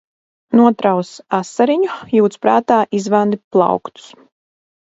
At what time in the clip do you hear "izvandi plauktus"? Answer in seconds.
3.01-4.13